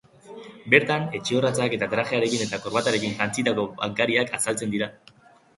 Bertan 0.73 1.03
etxe 1.19 1.35
orratzak 1.41 1.75
eta 1.77 1.89
trajearekin 1.93 2.41
eta 2.47 2.61
korbatarekin 2.65 3.13
jantzitako 3.21 3.67
bankariak 3.83 4.37
azaltzen 4.39 4.75
dira. 4.77 4.91